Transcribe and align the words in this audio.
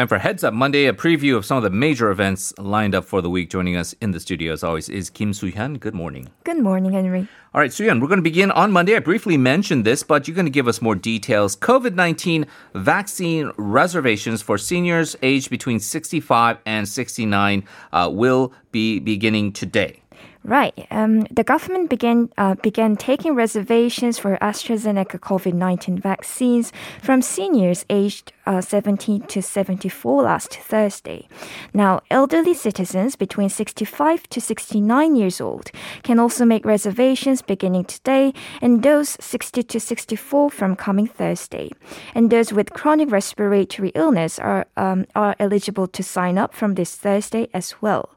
And 0.00 0.08
for 0.08 0.16
Heads 0.16 0.42
Up 0.44 0.54
Monday, 0.54 0.86
a 0.86 0.94
preview 0.94 1.36
of 1.36 1.44
some 1.44 1.58
of 1.58 1.62
the 1.62 1.68
major 1.68 2.10
events 2.10 2.54
lined 2.56 2.94
up 2.94 3.04
for 3.04 3.20
the 3.20 3.28
week. 3.28 3.50
Joining 3.50 3.76
us 3.76 3.94
in 4.00 4.12
the 4.12 4.18
studio, 4.18 4.54
as 4.54 4.64
always, 4.64 4.88
is 4.88 5.10
Kim 5.10 5.34
Soo-hyun. 5.34 5.78
Good 5.78 5.94
morning. 5.94 6.30
Good 6.42 6.56
morning, 6.56 6.92
Henry. 6.92 7.28
All 7.52 7.60
right, 7.60 7.70
Soo-hyun, 7.70 8.00
we're 8.00 8.08
going 8.08 8.16
to 8.16 8.22
begin 8.22 8.50
on 8.50 8.72
Monday. 8.72 8.96
I 8.96 9.00
briefly 9.00 9.36
mentioned 9.36 9.84
this, 9.84 10.02
but 10.02 10.26
you're 10.26 10.34
going 10.34 10.46
to 10.46 10.50
give 10.50 10.68
us 10.68 10.80
more 10.80 10.94
details. 10.94 11.54
COVID-19 11.54 12.46
vaccine 12.72 13.52
reservations 13.58 14.40
for 14.40 14.56
seniors 14.56 15.16
aged 15.20 15.50
between 15.50 15.78
65 15.78 16.56
and 16.64 16.88
69 16.88 17.64
uh, 17.92 18.08
will 18.10 18.54
be 18.72 19.00
beginning 19.00 19.52
today. 19.52 20.00
Right. 20.42 20.86
Um, 20.90 21.26
the 21.30 21.44
government 21.44 21.90
began 21.90 22.30
uh, 22.38 22.54
began 22.54 22.96
taking 22.96 23.34
reservations 23.34 24.18
for 24.18 24.38
AstraZeneca 24.38 25.20
COVID 25.20 25.52
nineteen 25.52 25.98
vaccines 25.98 26.72
from 27.02 27.20
seniors 27.20 27.84
aged 27.90 28.32
uh, 28.50 28.60
17 28.60 29.22
to 29.28 29.40
74 29.40 30.22
last 30.22 30.56
Thursday. 30.56 31.28
Now, 31.72 32.00
elderly 32.10 32.54
citizens 32.54 33.14
between 33.14 33.48
65 33.48 34.28
to 34.28 34.40
69 34.40 35.14
years 35.14 35.40
old 35.40 35.70
can 36.02 36.18
also 36.18 36.44
make 36.44 36.64
reservations 36.64 37.42
beginning 37.42 37.84
today, 37.84 38.32
and 38.60 38.82
those 38.82 39.16
60 39.20 39.62
to 39.62 39.78
64 39.78 40.50
from 40.50 40.74
coming 40.74 41.06
Thursday. 41.06 41.70
And 42.12 42.30
those 42.30 42.52
with 42.52 42.72
chronic 42.72 43.12
respiratory 43.12 43.92
illness 43.94 44.38
are 44.40 44.66
um, 44.76 45.06
are 45.14 45.36
eligible 45.38 45.86
to 45.86 46.02
sign 46.02 46.36
up 46.36 46.52
from 46.54 46.74
this 46.74 46.96
Thursday 46.96 47.48
as 47.54 47.74
well. 47.80 48.08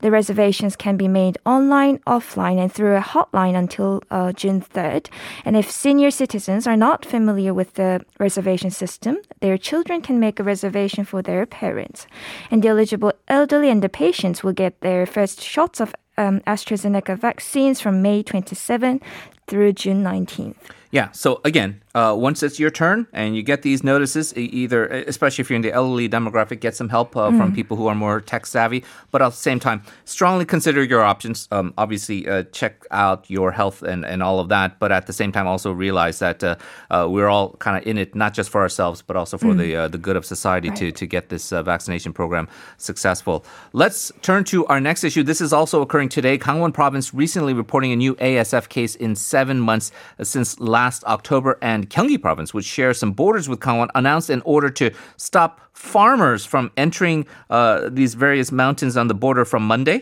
The 0.00 0.10
reservations 0.10 0.74
can 0.76 0.96
be 0.96 1.08
made 1.08 1.36
online, 1.44 1.71
offline, 2.06 2.58
and 2.58 2.72
through 2.72 2.96
a 2.96 3.00
hotline 3.00 3.56
until 3.56 4.02
uh, 4.10 4.32
June 4.32 4.60
3rd. 4.60 5.08
And 5.44 5.56
if 5.56 5.70
senior 5.70 6.10
citizens 6.10 6.66
are 6.66 6.76
not 6.76 7.04
familiar 7.04 7.54
with 7.54 7.74
the 7.74 8.04
reservation 8.18 8.70
system, 8.70 9.18
their 9.40 9.58
children 9.58 10.00
can 10.00 10.20
make 10.20 10.38
a 10.38 10.44
reservation 10.44 11.04
for 11.04 11.22
their 11.22 11.46
parents. 11.46 12.06
And 12.50 12.62
the 12.62 12.68
eligible 12.68 13.12
elderly 13.28 13.70
and 13.70 13.82
the 13.82 13.88
patients 13.88 14.42
will 14.42 14.52
get 14.52 14.80
their 14.80 15.06
first 15.06 15.40
shots 15.40 15.80
of 15.80 15.94
um, 16.16 16.40
AstraZeneca 16.46 17.18
vaccines 17.18 17.80
from 17.80 18.02
May 18.02 18.22
27 18.22 19.00
through 19.46 19.72
June 19.72 20.02
19th. 20.02 20.81
Yeah. 20.92 21.10
So 21.12 21.40
again, 21.42 21.80
uh, 21.94 22.14
once 22.16 22.42
it's 22.42 22.60
your 22.60 22.70
turn 22.70 23.06
and 23.14 23.34
you 23.34 23.42
get 23.42 23.62
these 23.62 23.82
notices, 23.82 24.36
either, 24.36 24.86
especially 24.86 25.40
if 25.40 25.48
you're 25.48 25.56
in 25.56 25.62
the 25.62 25.72
elderly 25.72 26.06
demographic, 26.06 26.60
get 26.60 26.76
some 26.76 26.90
help 26.90 27.16
uh, 27.16 27.30
mm. 27.30 27.38
from 27.38 27.54
people 27.54 27.78
who 27.78 27.86
are 27.86 27.94
more 27.94 28.20
tech 28.20 28.44
savvy. 28.44 28.84
But 29.10 29.22
at 29.22 29.30
the 29.30 29.36
same 29.36 29.58
time, 29.58 29.82
strongly 30.04 30.44
consider 30.44 30.82
your 30.82 31.02
options. 31.02 31.48
Um, 31.50 31.72
obviously, 31.78 32.28
uh, 32.28 32.44
check 32.44 32.84
out 32.90 33.28
your 33.30 33.52
health 33.52 33.82
and, 33.82 34.04
and 34.04 34.22
all 34.22 34.38
of 34.38 34.50
that. 34.50 34.78
But 34.78 34.92
at 34.92 35.06
the 35.06 35.14
same 35.14 35.32
time, 35.32 35.46
also 35.46 35.72
realize 35.72 36.18
that 36.18 36.44
uh, 36.44 36.56
uh, 36.90 37.06
we're 37.08 37.28
all 37.28 37.54
kind 37.54 37.78
of 37.78 37.86
in 37.86 37.96
it, 37.96 38.14
not 38.14 38.34
just 38.34 38.50
for 38.50 38.60
ourselves, 38.60 39.00
but 39.00 39.16
also 39.16 39.38
for 39.38 39.54
mm. 39.54 39.58
the 39.58 39.76
uh, 39.76 39.88
the 39.88 39.98
good 39.98 40.16
of 40.16 40.26
society 40.26 40.68
right. 40.68 40.78
to, 40.78 40.92
to 40.92 41.06
get 41.06 41.30
this 41.30 41.50
vaccination 41.50 42.12
program 42.12 42.48
successful. 42.76 43.44
Let's 43.72 44.12
turn 44.20 44.44
to 44.44 44.66
our 44.66 44.80
next 44.80 45.04
issue. 45.04 45.22
This 45.22 45.40
is 45.40 45.54
also 45.54 45.80
occurring 45.80 46.10
today. 46.10 46.36
Gangwon 46.36 46.74
province 46.74 47.14
recently 47.14 47.54
reporting 47.54 47.92
a 47.92 47.96
new 47.96 48.14
ASF 48.16 48.68
case 48.68 48.94
in 48.94 49.16
seven 49.16 49.58
months 49.58 49.90
since 50.22 50.58
last 50.60 50.81
last 50.82 51.04
October, 51.16 51.52
and 51.62 51.80
Gyeonggi 51.92 52.18
province, 52.26 52.48
which 52.56 52.68
shares 52.76 52.96
some 53.02 53.12
borders 53.22 53.46
with 53.50 53.60
Gangwon, 53.66 53.90
announced 53.94 54.30
an 54.36 54.42
order 54.54 54.70
to 54.80 54.86
stop 55.28 55.52
farmers 55.92 56.42
from 56.52 56.64
entering 56.76 57.18
uh, 57.50 57.88
these 57.98 58.12
various 58.26 58.50
mountains 58.64 58.94
on 58.96 59.06
the 59.10 59.18
border 59.24 59.44
from 59.52 59.62
Monday. 59.74 59.98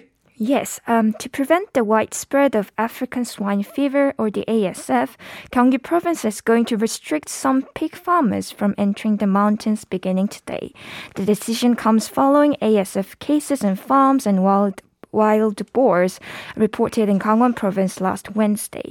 Yes, 0.54 0.80
um, 0.86 1.12
to 1.22 1.28
prevent 1.28 1.66
the 1.74 1.84
widespread 1.84 2.52
of 2.60 2.72
African 2.78 3.24
swine 3.26 3.62
fever 3.62 4.14
or 4.16 4.30
the 4.30 4.44
ASF, 4.56 5.08
Gyeonggi 5.52 5.80
province 5.91 6.24
is 6.24 6.41
going 6.41 6.64
to 6.70 6.78
restrict 6.86 7.28
some 7.28 7.58
pig 7.78 7.94
farmers 8.06 8.50
from 8.58 8.74
entering 8.78 9.18
the 9.18 9.26
mountains 9.26 9.84
beginning 9.84 10.28
today. 10.28 10.72
The 11.16 11.26
decision 11.26 11.76
comes 11.76 12.08
following 12.08 12.56
ASF 12.62 13.18
cases 13.18 13.62
in 13.62 13.76
farms 13.76 14.26
and 14.26 14.42
wild 14.42 14.76
wild 15.12 15.58
boars 15.72 16.20
reported 16.56 17.08
in 17.08 17.18
Gangwon 17.18 17.54
province 17.54 18.00
last 18.00 18.26
Wednesday. 18.36 18.88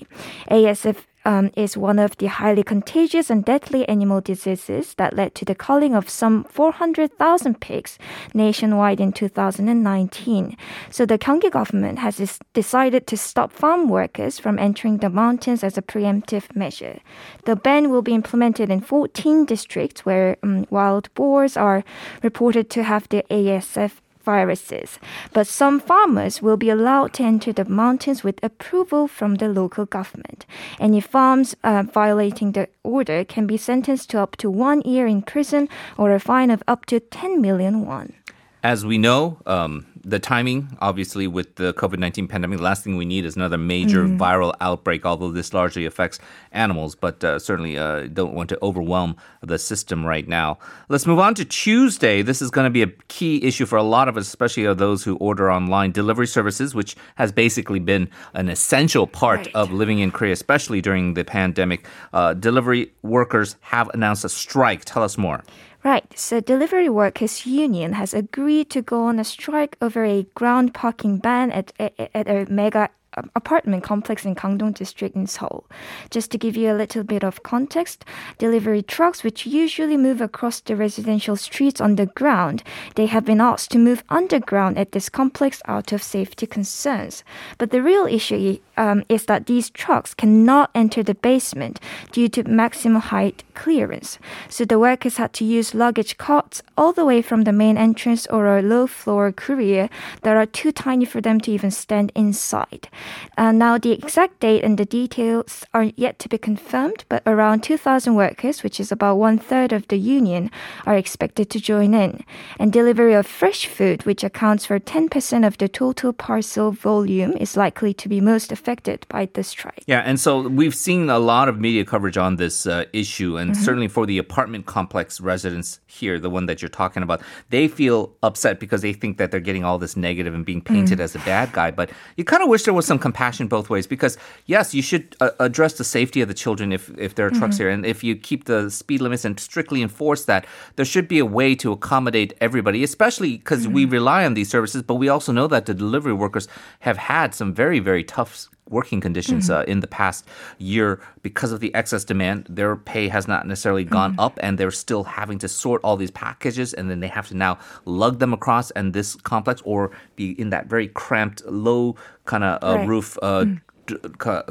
ASF 0.52 0.98
um, 1.30 1.52
is 1.56 1.78
one 1.78 2.00
of 2.00 2.18
the 2.18 2.26
highly 2.26 2.64
contagious 2.64 3.30
and 3.30 3.46
deadly 3.46 3.88
animal 3.88 4.20
diseases 4.20 4.96
that 4.96 5.16
led 5.16 5.36
to 5.36 5.46
the 5.46 5.54
culling 5.54 5.94
of 5.94 6.10
some 6.10 6.44
400,000 6.46 7.62
pigs 7.62 8.00
nationwide 8.34 9.00
in 9.00 9.12
2019. 9.12 10.58
So 10.90 11.06
the 11.06 11.20
Gyeonggi 11.20 11.52
government 11.52 12.00
has 12.00 12.40
decided 12.56 13.06
to 13.06 13.16
stop 13.16 13.52
farm 13.52 13.88
workers 13.88 14.40
from 14.40 14.58
entering 14.58 14.98
the 14.98 15.10
mountains 15.12 15.64
as 15.64 15.78
a 15.78 15.84
preemptive 15.84 16.56
measure. 16.56 17.00
The 17.46 17.56
ban 17.56 17.92
will 17.92 18.02
be 18.02 18.16
implemented 18.16 18.72
in 18.72 18.82
14 18.82 19.46
districts 19.46 20.04
where 20.04 20.36
um, 20.42 20.66
wild 20.72 21.14
boars 21.14 21.56
are 21.56 21.84
reported 22.24 22.72
to 22.72 22.82
have 22.82 23.08
the 23.10 23.24
ASF 23.30 23.92
viruses. 24.30 25.00
But 25.34 25.48
some 25.48 25.80
farmers 25.80 26.42
will 26.42 26.58
be 26.66 26.70
allowed 26.70 27.12
to 27.14 27.24
enter 27.24 27.52
the 27.54 27.66
mountains 27.82 28.24
with 28.24 28.44
approval 28.50 29.08
from 29.08 29.36
the 29.36 29.50
local 29.62 29.86
government. 29.98 30.46
Any 30.80 31.02
farms 31.02 31.56
uh, 31.64 31.84
violating 32.02 32.50
the 32.54 32.68
order 32.84 33.20
can 33.34 33.48
be 33.48 33.58
sentenced 33.58 34.10
to 34.12 34.22
up 34.24 34.34
to 34.42 34.48
one 34.68 34.82
year 34.94 35.06
in 35.08 35.22
prison 35.34 35.68
or 35.98 36.08
a 36.12 36.20
fine 36.20 36.52
of 36.52 36.62
up 36.68 36.86
to 36.92 37.00
10 37.00 37.42
million 37.42 37.86
won. 37.86 38.14
As 38.62 38.86
we 38.86 38.98
know, 38.98 39.38
um, 39.46 39.86
the 40.04 40.20
timing, 40.20 40.78
obviously, 40.82 41.28
with 41.28 41.56
the 41.56 41.74
COVID 41.74 42.00
19 42.00 42.28
pandemic, 42.28 42.58
the 42.58 42.64
last 42.64 42.84
thing 42.84 42.98
we 42.98 43.06
need 43.06 43.26
is 43.26 43.36
another 43.36 43.58
major 43.58 44.06
mm. 44.06 44.18
viral 44.18 44.54
outbreak, 44.62 45.06
although 45.06 45.32
this 45.32 45.54
largely 45.54 45.86
affects 45.86 46.20
animals, 46.52 46.96
but 46.96 47.24
uh, 47.24 47.40
certainly 47.40 47.78
uh, 47.78 48.08
don't 48.08 48.34
want 48.34 48.50
to 48.50 48.58
overwhelm 48.62 49.16
the 49.42 49.58
system 49.58 50.06
right 50.06 50.28
now. 50.28 50.58
Let's 50.88 51.06
move 51.06 51.20
on 51.20 51.36
to 51.36 51.46
Tuesday. 51.46 52.22
This 52.22 52.42
is 52.42 52.52
going 52.52 52.66
to 52.66 52.72
be 52.72 52.82
a 52.82 52.88
key 53.08 53.44
issue 53.44 53.66
for 53.66 53.78
a 53.78 53.84
lot 53.84 54.08
of 54.08 54.18
us, 54.18 54.28
especially 54.28 54.66
of 54.66 54.78
those 54.78 55.04
who 55.04 55.16
order 55.18 55.52
online 55.52 55.92
delivery 55.92 56.28
services, 56.28 56.74
which 56.74 56.96
has 57.16 57.32
basically 57.32 57.80
been 57.80 58.10
an 58.34 58.50
essential 58.50 59.08
part 59.08 59.46
right. 59.46 59.56
of 59.56 59.72
living 59.72 60.00
in 60.00 60.12
Korea, 60.12 60.34
especially 60.34 60.82
during 60.82 61.14
the 61.14 61.24
pandemic. 61.24 61.86
Uh, 62.14 62.34
delivery 62.34 62.92
workers 63.02 63.56
have 63.62 63.90
announced 63.90 64.24
a 64.26 64.30
strike. 64.30 64.86
Tell 64.86 65.04
us 65.04 65.18
more. 65.18 65.44
Right. 65.84 66.06
So 66.18 66.42
Delivery 66.42 66.90
Workers 66.90 67.46
Union 67.46 67.94
has 67.94 68.14
agreed 68.14 68.70
to 68.72 68.82
go 68.82 69.06
on 69.06 69.18
a 69.18 69.24
strike 69.24 69.78
over 69.82 70.04
a 70.04 70.24
ground 70.36 70.74
parking 70.74 71.18
ban 71.18 71.52
at, 71.52 71.72
at, 71.80 71.94
at 72.14 72.28
a 72.28 72.52
mega 72.52 72.90
apartment 73.36 73.84
complex 73.84 74.26
in 74.26 74.36
Gangdong 74.36 74.74
district 74.74 75.16
in 75.16 75.28
Seoul. 75.28 75.66
Just 76.10 76.32
to 76.32 76.38
give 76.38 76.56
you 76.56 76.72
a 76.72 76.78
little 76.78 77.04
bit 77.04 77.24
of 77.24 77.44
context, 77.44 78.06
delivery 78.38 78.82
trucks 78.82 79.24
which 79.24 79.46
usually 79.46 79.98
move 79.98 80.22
across 80.22 80.60
the 80.60 80.76
residential 80.76 81.36
streets 81.36 81.82
on 81.82 81.96
the 81.96 82.06
ground, 82.06 82.64
they 82.96 83.06
have 83.08 83.26
been 83.26 83.42
asked 83.42 83.72
to 83.72 83.78
move 83.78 84.04
underground 84.10 84.78
at 84.78 84.92
this 84.92 85.10
complex 85.10 85.62
out 85.66 85.92
of 85.92 86.04
safety 86.04 86.46
concerns. 86.46 87.24
But 87.58 87.72
the 87.72 87.82
real 87.82 88.06
issue 88.06 88.60
um, 88.78 89.04
is 89.10 89.26
that 89.26 89.46
these 89.46 89.70
trucks 89.70 90.14
cannot 90.14 90.72
enter 90.74 91.04
the 91.04 91.16
basement 91.16 91.80
due 92.12 92.30
to 92.30 92.44
maximum 92.44 93.02
height 93.02 93.44
clearance. 93.54 94.20
So 94.48 94.66
the 94.66 94.80
workers 94.80 95.18
had 95.18 95.34
to 95.34 95.46
use 95.46 95.74
luggage 95.74 96.18
carts 96.18 96.62
all 96.78 96.94
the 96.94 97.06
way 97.06 97.22
from 97.22 97.44
the 97.44 97.52
main 97.52 97.78
entrance 97.78 98.26
or 98.28 98.58
a 98.58 98.62
low 98.62 98.88
floor 98.88 99.32
courier 99.32 99.90
that 100.22 100.38
are 100.38 100.46
too 100.46 100.72
tiny 100.72 101.06
for 101.06 101.22
them 101.22 101.40
to 101.42 101.52
even 101.52 101.72
stand 101.72 102.12
inside. 102.16 102.88
Uh, 103.38 103.52
now, 103.52 103.78
the 103.78 103.92
exact 103.92 104.40
date 104.40 104.64
and 104.64 104.78
the 104.78 104.86
details 104.86 105.66
are 105.74 105.92
yet 105.96 106.20
to 106.20 106.30
be 106.30 106.38
confirmed, 106.38 107.06
but 107.10 107.24
around 107.26 107.64
2,000 107.64 108.16
workers, 108.16 108.64
which 108.64 108.80
is 108.80 108.92
about 108.92 109.16
one 109.16 109.38
third 109.38 109.72
of 109.72 109.88
the 109.88 109.98
union, 109.98 110.52
are 110.86 110.98
expected 110.98 111.50
to 111.50 111.60
join 111.60 111.94
in. 111.94 112.24
And 112.60 112.74
delivery 112.74 113.14
of 113.14 113.26
fresh 113.26 113.66
food, 113.66 114.06
which 114.06 114.24
accounts 114.24 114.66
for 114.66 114.80
10% 114.80 115.48
of 115.48 115.58
the 115.58 115.68
total 115.68 116.14
parcel 116.14 116.72
volume, 116.72 117.34
is 117.38 117.56
likely 117.56 117.94
to 117.94 118.10
be 118.10 118.22
most 118.22 118.52
affected 118.52 119.06
by 119.10 119.30
the 119.34 119.44
strike. 119.44 119.84
Yeah, 119.88 120.02
and 120.02 120.20
so 120.20 120.48
we've 120.48 120.76
seen 120.76 121.10
a 121.10 121.20
lot 121.20 121.48
of 121.50 121.60
media 121.60 121.86
coverage 121.86 122.18
on 122.18 122.36
this 122.36 122.66
uh, 122.66 122.86
issue, 122.94 123.38
and 123.38 123.52
mm-hmm. 123.52 123.64
certainly 123.64 123.88
for 123.88 124.06
the 124.06 124.18
apartment 124.18 124.66
complex 124.66 125.22
residents 125.22 125.80
here, 125.86 126.20
the 126.20 126.30
one 126.30 126.46
that 126.48 126.62
you're 126.62 126.70
talking 126.70 127.04
about, 127.04 127.22
they 127.50 127.68
feel 127.68 128.14
upset 128.24 128.60
because 128.60 128.82
they 128.82 128.94
think 128.94 129.18
that 129.18 129.32
they're 129.32 129.40
getting 129.40 129.64
all 129.64 129.78
this 129.78 129.96
negative 129.96 130.34
and 130.34 130.46
being 130.46 130.62
painted 130.62 130.96
mm-hmm. 130.96 131.02
as 131.02 131.16
a 131.16 131.20
bad 131.20 131.52
guy. 131.52 131.72
But 131.72 131.90
you 132.18 132.24
kind 132.24 132.44
of 132.44 132.50
wish 132.50 132.64
there 132.64 132.74
was 132.74 132.86
some 132.90 133.00
compassion 133.00 133.48
both 133.48 133.70
ways 133.70 133.88
because 133.88 134.18
yes, 134.46 134.74
you 134.78 134.82
should 134.82 135.16
uh, 135.22 135.30
address 135.40 135.74
the 135.82 135.88
safety 135.98 136.20
of 136.24 136.28
the 136.28 136.34
children 136.44 136.74
if 136.74 136.84
if 136.98 137.12
there 137.16 137.26
are 137.28 137.34
trucks 137.40 137.56
mm-hmm. 137.56 137.64
here, 137.64 137.70
and 137.76 137.86
if 137.86 138.04
you 138.04 138.14
keep 138.30 138.42
the 138.52 138.70
speed 138.70 139.00
limits 139.06 139.24
and 139.24 139.40
strictly 139.40 139.82
enforce 139.82 140.26
that, 140.26 140.46
there 140.76 140.90
should 140.94 141.08
be 141.08 141.20
a 141.20 141.30
way 141.40 141.56
to 141.56 141.72
accommodate 141.72 142.34
everybody, 142.48 142.84
especially 142.84 143.38
because 143.38 143.64
mm-hmm. 143.64 143.74
we 143.74 143.86
rely 144.00 144.26
on 144.26 144.34
these 144.34 144.50
services, 144.50 144.82
but 144.82 144.96
we 144.96 145.08
also 145.08 145.32
know 145.32 145.48
that 145.48 145.66
the 145.66 145.74
delivery 145.74 146.18
workers 146.24 146.48
have 146.88 146.98
had 146.98 147.34
some 147.34 147.54
very 147.54 147.80
very 147.80 148.04
tough 148.04 148.50
working 148.70 149.02
conditions 149.02 149.50
mm-hmm. 149.50 149.62
uh, 149.62 149.64
in 149.64 149.80
the 149.80 149.88
past 149.88 150.26
year 150.58 151.02
because 151.22 151.52
of 151.52 151.60
the 151.60 151.74
excess 151.76 152.04
demand. 152.04 152.46
Their 152.50 152.76
pay 152.76 153.08
has 153.08 153.28
not 153.28 153.48
necessarily 153.48 153.84
gone 153.84 154.12
mm-hmm. 154.12 154.20
up, 154.20 154.40
and 154.42 154.58
they're 154.58 154.72
still 154.72 155.04
having 155.04 155.40
to 155.40 155.48
sort 155.48 155.82
all 155.84 155.98
these 155.98 156.12
packages, 156.12 156.74
and 156.74 156.90
then 156.90 157.00
they 157.00 157.08
have 157.08 157.28
to 157.30 157.36
now 157.36 157.58
lug 157.86 158.20
them 158.20 158.34
across 158.34 158.72
and 158.72 158.94
this 158.94 159.16
complex 159.16 159.62
or 159.66 159.92
be 160.16 160.32
in 160.40 160.50
that 160.50 160.68
very 160.68 160.88
cramped, 160.88 161.46
low 161.46 161.96
kind 162.26 162.44
of 162.44 162.64
uh, 162.64 162.78
right. 162.78 162.88
roof. 162.88 163.18
Uh, 163.22 163.46
mm. 163.46 163.62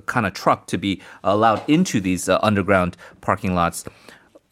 Kind 0.07 0.27
of 0.27 0.33
truck 0.33 0.67
to 0.67 0.77
be 0.77 1.01
allowed 1.23 1.63
into 1.69 2.01
these 2.01 2.29
uh, 2.29 2.41
underground 2.43 2.97
parking 3.21 3.55
lots. 3.55 3.85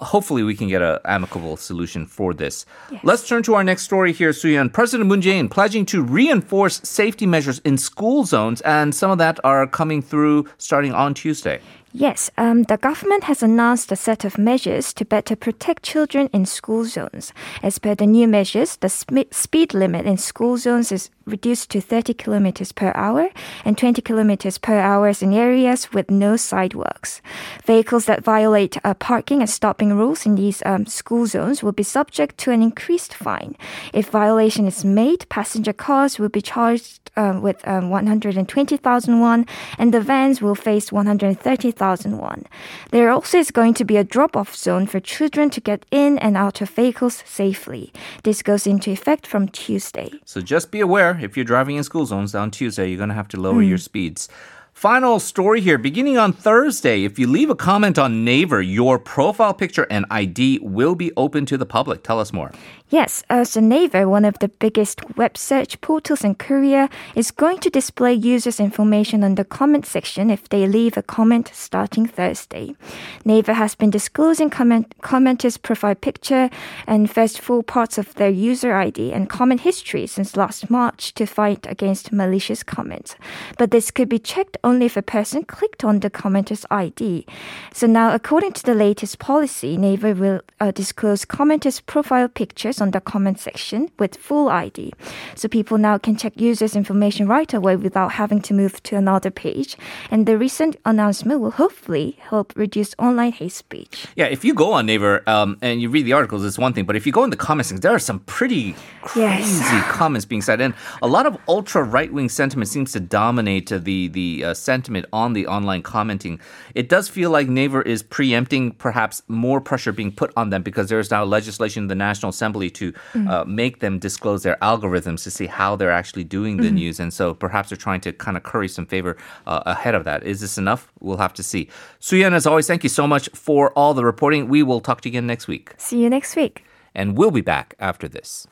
Hopefully 0.00 0.42
we 0.42 0.54
can 0.54 0.68
get 0.68 0.82
an 0.82 0.98
amicable 1.06 1.56
solution 1.56 2.04
for 2.04 2.34
this. 2.34 2.66
Let's 3.02 3.26
turn 3.26 3.42
to 3.44 3.54
our 3.54 3.64
next 3.64 3.82
story 3.82 4.12
here, 4.12 4.34
Soo-hyun. 4.34 4.70
President 4.70 5.08
Moon 5.08 5.22
Jae-in 5.22 5.48
pledging 5.48 5.86
to 5.86 6.02
reinforce 6.02 6.82
safety 6.82 7.24
measures 7.24 7.60
in 7.60 7.78
school 7.78 8.24
zones, 8.24 8.60
and 8.60 8.94
some 8.94 9.10
of 9.10 9.16
that 9.18 9.40
are 9.42 9.66
coming 9.66 10.02
through 10.02 10.46
starting 10.58 10.92
on 10.92 11.14
Tuesday. 11.14 11.60
Yes, 11.98 12.30
um, 12.36 12.64
the 12.64 12.76
government 12.76 13.24
has 13.24 13.42
announced 13.42 13.90
a 13.90 13.96
set 13.96 14.26
of 14.26 14.36
measures 14.36 14.92
to 14.92 15.04
better 15.06 15.34
protect 15.34 15.82
children 15.82 16.28
in 16.30 16.44
school 16.44 16.84
zones. 16.84 17.32
As 17.62 17.78
per 17.78 17.94
the 17.94 18.04
new 18.04 18.28
measures, 18.28 18.76
the 18.76 18.90
sp- 18.92 19.32
speed 19.32 19.72
limit 19.72 20.04
in 20.04 20.18
school 20.18 20.58
zones 20.58 20.92
is 20.92 21.08
reduced 21.24 21.70
to 21.70 21.80
30 21.80 22.12
kilometers 22.12 22.70
per 22.70 22.92
hour 22.94 23.30
and 23.64 23.78
20 23.78 24.02
kilometers 24.02 24.58
per 24.58 24.78
hour 24.78 25.10
in 25.22 25.32
areas 25.32 25.90
with 25.90 26.10
no 26.10 26.36
sidewalks. 26.36 27.22
Vehicles 27.64 28.04
that 28.04 28.22
violate 28.22 28.76
uh, 28.84 28.92
parking 28.92 29.40
and 29.40 29.48
stopping 29.48 29.94
rules 29.94 30.26
in 30.26 30.34
these 30.34 30.62
um, 30.66 30.84
school 30.84 31.24
zones 31.26 31.62
will 31.62 31.72
be 31.72 31.82
subject 31.82 32.36
to 32.36 32.50
an 32.50 32.60
increased 32.60 33.14
fine. 33.14 33.56
If 33.94 34.10
violation 34.10 34.66
is 34.66 34.84
made, 34.84 35.26
passenger 35.30 35.72
cars 35.72 36.18
will 36.18 36.28
be 36.28 36.42
charged 36.42 37.10
uh, 37.16 37.40
with 37.42 37.66
um, 37.66 37.88
120,000 37.88 39.20
won 39.20 39.46
and 39.78 39.94
the 39.94 40.00
vans 40.02 40.42
will 40.42 40.54
face 40.54 40.92
130,000 40.92 41.85
won. 41.94 42.44
There 42.90 43.10
also 43.10 43.38
is 43.38 43.50
going 43.50 43.74
to 43.74 43.84
be 43.84 43.96
a 43.96 44.04
drop-off 44.04 44.54
zone 44.54 44.86
for 44.86 45.00
children 45.00 45.50
to 45.50 45.60
get 45.60 45.86
in 45.90 46.18
and 46.18 46.36
out 46.36 46.60
of 46.60 46.70
vehicles 46.70 47.22
safely. 47.26 47.92
This 48.24 48.42
goes 48.42 48.66
into 48.66 48.90
effect 48.90 49.26
from 49.26 49.48
Tuesday. 49.48 50.10
So 50.24 50.40
just 50.40 50.70
be 50.70 50.80
aware 50.80 51.18
if 51.22 51.36
you're 51.36 51.44
driving 51.44 51.76
in 51.76 51.84
school 51.84 52.06
zones 52.06 52.34
on 52.34 52.50
Tuesday, 52.50 52.88
you're 52.88 52.96
going 52.96 53.10
to 53.10 53.14
have 53.14 53.28
to 53.28 53.40
lower 53.40 53.62
your 53.62 53.78
hmm. 53.78 53.82
speeds. 53.82 54.28
Final 54.76 55.18
story 55.18 55.62
here. 55.62 55.78
Beginning 55.78 56.18
on 56.18 56.34
Thursday, 56.34 57.04
if 57.04 57.18
you 57.18 57.26
leave 57.26 57.48
a 57.48 57.54
comment 57.54 57.98
on 57.98 58.26
Naver, 58.26 58.60
your 58.60 58.98
profile 58.98 59.54
picture 59.54 59.86
and 59.88 60.04
ID 60.10 60.58
will 60.58 60.94
be 60.94 61.10
open 61.16 61.46
to 61.46 61.56
the 61.56 61.64
public. 61.64 62.02
Tell 62.02 62.20
us 62.20 62.30
more. 62.30 62.52
Yes, 62.88 63.24
uh, 63.28 63.44
Naver, 63.56 64.08
one 64.08 64.24
of 64.24 64.38
the 64.38 64.46
biggest 64.46 65.00
web 65.16 65.36
search 65.36 65.80
portals 65.80 66.22
in 66.22 66.36
Korea, 66.36 66.88
is 67.16 67.32
going 67.32 67.58
to 67.58 67.68
display 67.68 68.14
users' 68.14 68.60
information 68.60 69.24
on 69.24 69.34
the 69.34 69.44
comment 69.44 69.84
section 69.84 70.30
if 70.30 70.48
they 70.48 70.68
leave 70.68 70.96
a 70.96 71.02
comment 71.02 71.50
starting 71.52 72.06
Thursday. 72.06 72.76
Naver 73.24 73.54
has 73.54 73.74
been 73.74 73.90
disclosing 73.90 74.50
comment- 74.50 74.94
commenters' 75.00 75.60
profile 75.60 75.96
picture 75.96 76.48
and 76.86 77.10
first 77.10 77.40
four 77.40 77.64
parts 77.64 77.98
of 77.98 78.14
their 78.14 78.30
user 78.30 78.72
ID 78.72 79.12
and 79.12 79.28
comment 79.28 79.62
history 79.62 80.06
since 80.06 80.36
last 80.36 80.70
March 80.70 81.12
to 81.14 81.26
fight 81.26 81.66
against 81.68 82.12
malicious 82.12 82.62
comments. 82.62 83.16
But 83.58 83.72
this 83.72 83.90
could 83.90 84.08
be 84.08 84.20
checked 84.20 84.58
only 84.62 84.86
if 84.86 84.96
a 84.96 85.02
person 85.02 85.42
clicked 85.42 85.82
on 85.82 86.00
the 86.00 86.10
commenter's 86.10 86.64
ID. 86.70 87.26
So 87.74 87.88
now, 87.88 88.14
according 88.14 88.52
to 88.52 88.62
the 88.62 88.76
latest 88.76 89.18
policy, 89.18 89.76
Naver 89.76 90.14
will 90.14 90.40
uh, 90.60 90.70
disclose 90.70 91.24
commenters' 91.24 91.84
profile 91.84 92.28
pictures 92.28 92.75
on 92.80 92.90
the 92.92 93.00
comment 93.00 93.38
section 93.38 93.90
with 93.98 94.16
full 94.16 94.48
ID. 94.48 94.92
So 95.34 95.48
people 95.48 95.78
now 95.78 95.98
can 95.98 96.16
check 96.16 96.32
users' 96.40 96.76
information 96.76 97.26
right 97.28 97.52
away 97.52 97.76
without 97.76 98.12
having 98.12 98.40
to 98.42 98.54
move 98.54 98.82
to 98.84 98.96
another 98.96 99.30
page. 99.30 99.76
And 100.10 100.26
the 100.26 100.38
recent 100.38 100.76
announcement 100.84 101.40
will 101.40 101.52
hopefully 101.52 102.16
help 102.20 102.52
reduce 102.56 102.94
online 102.98 103.32
hate 103.32 103.52
speech. 103.52 104.06
Yeah, 104.16 104.26
if 104.26 104.44
you 104.44 104.54
go 104.54 104.72
on 104.72 104.86
Naver 104.86 105.22
um, 105.28 105.58
and 105.62 105.80
you 105.80 105.88
read 105.90 106.06
the 106.06 106.12
articles, 106.12 106.44
it's 106.44 106.58
one 106.58 106.72
thing. 106.72 106.84
But 106.84 106.96
if 106.96 107.06
you 107.06 107.12
go 107.12 107.24
in 107.24 107.30
the 107.30 107.36
comments, 107.36 107.72
there 107.72 107.92
are 107.94 107.98
some 107.98 108.20
pretty 108.20 108.74
crazy 109.02 109.20
Yes. 109.20 109.84
comments 109.90 110.24
being 110.24 110.42
said, 110.42 110.60
and 110.60 110.74
a 111.02 111.06
lot 111.06 111.26
of 111.26 111.36
ultra 111.48 111.82
right 111.82 112.12
wing 112.12 112.28
sentiment 112.28 112.68
seems 112.68 112.92
to 112.92 113.00
dominate 113.00 113.68
the 113.70 114.08
the 114.08 114.44
uh, 114.44 114.54
sentiment 114.54 115.06
on 115.12 115.32
the 115.32 115.46
online 115.46 115.82
commenting. 115.82 116.38
It 116.74 116.88
does 116.88 117.08
feel 117.08 117.30
like 117.30 117.48
Naver 117.48 117.82
is 117.82 118.02
preempting 118.02 118.72
perhaps 118.72 119.22
more 119.28 119.60
pressure 119.60 119.92
being 119.92 120.12
put 120.12 120.32
on 120.36 120.50
them 120.50 120.62
because 120.62 120.88
there 120.88 121.00
is 121.00 121.10
now 121.10 121.24
legislation 121.24 121.84
in 121.84 121.88
the 121.88 121.94
National 121.94 122.30
Assembly 122.30 122.65
to 122.70 122.92
uh, 123.28 123.44
make 123.46 123.80
them 123.80 123.98
disclose 123.98 124.42
their 124.42 124.56
algorithms 124.62 125.22
to 125.24 125.30
see 125.30 125.46
how 125.46 125.76
they're 125.76 125.90
actually 125.90 126.24
doing 126.24 126.56
the 126.58 126.70
news, 126.70 127.00
and 127.00 127.12
so 127.12 127.34
perhaps 127.34 127.68
they're 127.70 127.76
trying 127.76 128.00
to 128.02 128.12
kind 128.12 128.36
of 128.36 128.42
curry 128.42 128.68
some 128.68 128.86
favor 128.86 129.16
uh, 129.46 129.62
ahead 129.66 129.94
of 129.94 130.04
that. 130.04 130.22
Is 130.24 130.40
this 130.40 130.58
enough? 130.58 130.92
We'll 131.00 131.18
have 131.18 131.34
to 131.34 131.42
see. 131.42 131.68
Soo-hyun, 132.00 132.32
as 132.32 132.46
always, 132.46 132.66
thank 132.66 132.82
you 132.82 132.88
so 132.90 133.06
much 133.06 133.28
for 133.34 133.70
all 133.72 133.94
the 133.94 134.04
reporting. 134.04 134.48
We 134.48 134.62
will 134.62 134.80
talk 134.80 135.00
to 135.02 135.08
you 135.08 135.12
again 135.12 135.26
next 135.26 135.46
week, 135.48 135.74
See 135.78 136.02
you 136.02 136.10
next 136.10 136.36
week. 136.36 136.64
and 136.94 137.16
we'll 137.16 137.30
be 137.30 137.40
back 137.42 137.74
after 137.78 138.08
this. 138.08 138.46